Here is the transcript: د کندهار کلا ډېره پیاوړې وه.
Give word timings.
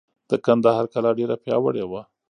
د 0.29 0.31
کندهار 0.45 0.85
کلا 0.93 1.11
ډېره 1.19 1.35
پیاوړې 1.43 1.83
وه. 1.89 2.01